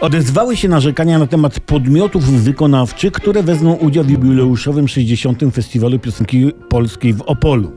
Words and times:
Odezwały 0.00 0.56
się 0.56 0.68
narzekania 0.68 1.18
na 1.18 1.26
temat 1.26 1.60
podmiotów 1.60 2.24
wykonawczych, 2.24 3.12
które 3.12 3.42
wezmą 3.42 3.74
udział 3.74 4.04
w 4.04 4.10
jubileuszowym 4.10 4.88
60. 4.88 5.40
Festiwalu 5.52 5.98
Piosenki 5.98 6.52
Polskiej 6.68 7.14
w 7.14 7.20
Opolu. 7.20 7.72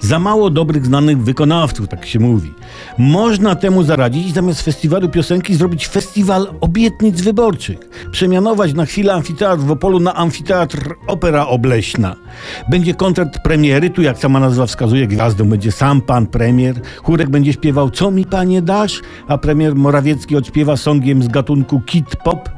Za 0.00 0.18
mało 0.18 0.50
dobrych, 0.50 0.86
znanych 0.86 1.22
wykonawców, 1.22 1.88
tak 1.88 2.06
się 2.06 2.18
mówi. 2.18 2.54
Można 2.98 3.54
temu 3.54 3.82
zaradzić 3.82 4.26
i 4.26 4.32
zamiast 4.32 4.62
festiwalu 4.62 5.08
piosenki 5.08 5.54
zrobić 5.54 5.88
festiwal 5.88 6.46
obietnic 6.60 7.20
wyborczych. 7.20 7.78
Przemianować 8.12 8.74
na 8.74 8.86
chwilę 8.86 9.14
amfiteatr 9.14 9.62
w 9.62 9.70
Opolu 9.70 10.00
na 10.00 10.14
amfiteatr 10.14 10.94
Opera 11.06 11.46
Obleśna. 11.46 12.16
Będzie 12.70 12.94
koncert 12.94 13.38
premiery, 13.44 13.90
tu 13.90 14.02
jak 14.02 14.18
sama 14.18 14.40
nazwa 14.40 14.66
wskazuje, 14.66 15.06
gwiazdą 15.06 15.48
będzie 15.48 15.72
sam 15.72 16.00
pan 16.00 16.26
premier. 16.26 16.80
Chórek 17.02 17.30
będzie 17.30 17.52
śpiewał 17.52 17.90
Co 17.90 18.10
mi 18.10 18.24
panie 18.24 18.62
dasz? 18.62 19.00
A 19.28 19.38
premier 19.38 19.74
Morawiecki 19.74 20.36
odśpiewa 20.36 20.76
songiem 20.76 21.22
z 21.22 21.28
gatunku 21.28 21.80
kid 21.80 22.16
pop. 22.24 22.49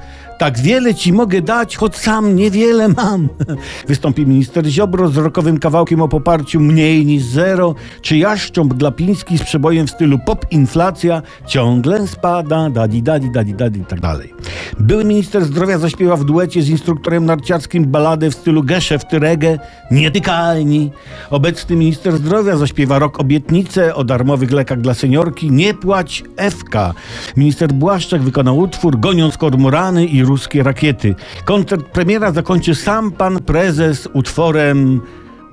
Tak 0.43 0.59
wiele 0.59 0.95
ci 0.95 1.13
mogę 1.13 1.43
dać, 1.43 1.77
choć 1.77 1.97
sam 1.97 2.37
niewiele 2.37 2.89
mam. 2.89 3.29
Wystąpi 3.89 4.27
minister 4.27 4.67
Ziobro 4.67 5.09
z 5.09 5.17
rokowym 5.17 5.59
kawałkiem 5.59 6.03
o 6.03 6.09
poparciu 6.09 6.61
mniej 6.61 7.07
niż 7.07 7.23
zero, 7.23 7.75
czy 8.01 8.17
Jaszcząb 8.17 8.75
Glapiński 8.75 9.39
z 9.39 9.43
przebojem 9.43 9.87
w 9.87 9.91
stylu 9.91 10.19
pop 10.19 10.47
inflacja 10.51 11.23
ciągle 11.47 12.09
spada, 12.09 12.71
dadi 12.71 13.03
dadi 13.03 13.31
dadi 13.31 13.55
dadi 13.55 13.81
i 13.81 13.85
tak 13.85 14.01
dalej. 14.01 14.35
Były 14.81 15.05
minister 15.05 15.45
zdrowia 15.45 15.79
zaśpiewa 15.79 16.17
w 16.17 16.25
duecie 16.25 16.63
z 16.63 16.69
instruktorem 16.69 17.27
narciarskim 17.27 17.85
baladę 17.85 18.31
w 18.31 18.35
stylu 18.35 18.63
geszeft 18.63 19.13
reggae, 19.13 19.59
nietykalni. 19.91 20.91
Obecny 21.31 21.77
minister 21.77 22.17
zdrowia 22.17 22.57
zaśpiewa 22.57 22.99
rok 22.99 23.21
obietnicę 23.21 23.95
o 23.95 24.05
darmowych 24.05 24.51
lekach 24.51 24.81
dla 24.81 24.95
seniorki, 24.95 25.51
nie 25.51 25.75
płać 25.75 26.25
FK. 26.51 26.95
Minister 27.37 27.73
Błaszczak 27.73 28.23
wykonał 28.23 28.59
utwór 28.59 29.01
goniąc 29.01 29.39
kormorany 29.39 30.07
i 30.07 30.23
ruskie 30.33 30.63
rakiety. 30.63 31.15
Koncert 31.45 31.87
premiera 31.87 32.33
zakończy 32.33 32.75
sam 32.75 33.13
pan 33.13 33.39
prezes 33.43 34.09
utworem 34.13 35.01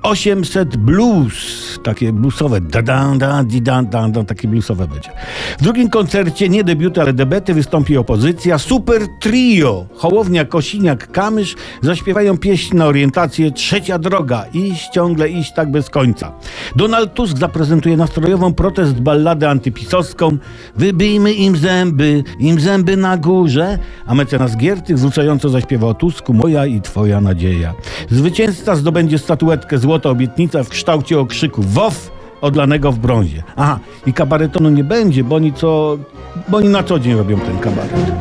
800 0.02 0.76
blues, 0.76 1.34
takie 1.82 2.12
bluesowe, 2.12 2.60
da 2.60 2.82
da 2.82 3.14
da 3.18 3.44
di 3.44 3.62
da 3.62 3.82
da 3.82 4.08
da, 4.08 4.24
takie 4.24 4.48
bluesowe 4.48 4.88
będzie. 4.88 5.10
W 5.58 5.62
drugim 5.62 5.90
koncercie, 5.90 6.48
nie 6.48 6.64
debiuty, 6.64 7.00
ale 7.00 7.12
debety, 7.12 7.54
wystąpi 7.54 7.96
opozycja, 7.96 8.58
super 8.58 9.02
trio, 9.20 9.86
Hołownia, 9.94 10.44
Kosiniak, 10.44 11.12
Kamysz, 11.12 11.56
zaśpiewają 11.82 12.38
pieśń 12.38 12.76
na 12.76 12.86
orientację 12.86 13.50
Trzecia 13.50 13.98
Droga, 13.98 14.44
iść 14.54 14.88
ciągle, 14.88 15.28
iść 15.28 15.52
tak 15.52 15.70
bez 15.70 15.90
końca. 15.90 16.32
Donald 16.76 17.14
Tusk 17.14 17.38
zaprezentuje 17.38 17.96
nastrojową 17.96 18.54
protest 18.54 19.00
balladę 19.00 19.50
antypisowską, 19.50 20.38
wybijmy 20.76 21.32
im 21.32 21.56
zęby, 21.56 22.24
im 22.38 22.60
zęby 22.60 22.96
na 22.96 23.16
górze, 23.16 23.78
a 24.06 24.14
mecenas 24.14 24.56
Giertych 24.56 24.96
wrzucająco 24.96 25.48
zaśpiewa 25.48 25.86
o 25.86 25.94
Tusku, 25.94 26.34
moja 26.34 26.66
i 26.66 26.80
twoja 26.80 27.20
nadzieja. 27.20 27.74
Zwycięzca 28.10 28.76
zdobędzie 28.76 29.18
statuetkę 29.18 29.78
Złota 29.90 30.10
Obietnica 30.10 30.62
w 30.62 30.68
kształcie 30.68 31.20
okrzyku 31.20 31.62
WOW 31.62 31.92
odlanego 32.40 32.92
w 32.92 32.98
brązie. 32.98 33.42
Aha, 33.56 33.78
i 34.06 34.12
kabaretonu 34.12 34.70
nie 34.70 34.84
będzie, 34.84 35.24
bo 35.24 35.36
oni 35.36 35.52
co, 35.52 35.98
bo 36.48 36.56
oni 36.56 36.68
na 36.68 36.82
co 36.82 36.98
dzień 36.98 37.14
robią 37.16 37.40
ten 37.40 37.58
kabaret. 37.58 38.12